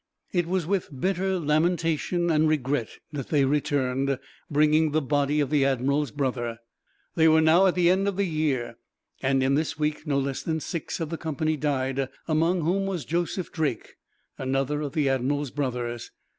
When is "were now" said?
7.27-7.67